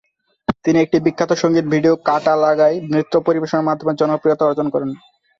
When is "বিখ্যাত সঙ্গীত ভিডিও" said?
1.05-1.93